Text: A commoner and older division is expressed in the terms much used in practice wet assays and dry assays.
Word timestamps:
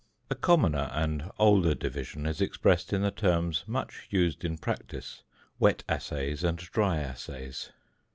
A 0.31 0.33
commoner 0.35 0.89
and 0.93 1.29
older 1.37 1.75
division 1.75 2.25
is 2.25 2.41
expressed 2.41 2.91
in 2.91 3.03
the 3.03 3.11
terms 3.11 3.63
much 3.67 4.07
used 4.09 4.43
in 4.43 4.57
practice 4.57 5.21
wet 5.59 5.83
assays 5.87 6.43
and 6.43 6.57
dry 6.57 6.97
assays. 6.97 7.69